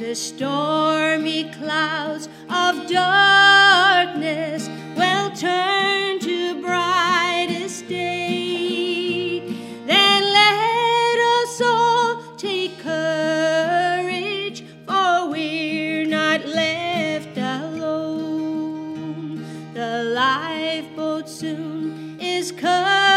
[0.00, 4.66] the stormy clouds of darkness
[4.96, 9.40] will turn to brightest day.
[9.86, 19.44] Then let us all take courage, for we're not left alone.
[19.74, 23.09] The lifeboat soon is coming.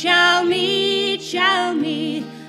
[0.00, 2.39] shall meet, shall meet.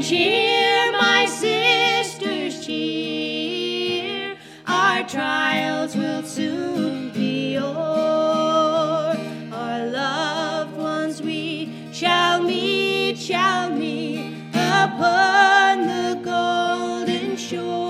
[0.00, 4.34] and cheer my sister's cheer.
[4.66, 9.14] Our trials will soon be o'er.
[9.52, 17.89] Our loved ones we shall meet, shall meet upon the golden shore.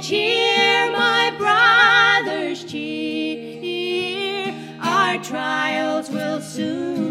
[0.00, 4.54] cheer, my brothers, cheer.
[4.80, 7.07] Our trials will soon.